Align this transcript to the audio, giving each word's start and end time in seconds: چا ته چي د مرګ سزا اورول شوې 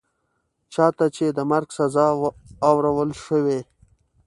چا 0.73 0.85
ته 0.97 1.05
چي 1.15 1.25
د 1.33 1.39
مرګ 1.51 1.69
سزا 1.77 2.07
اورول 2.69 3.11
شوې 3.23 3.59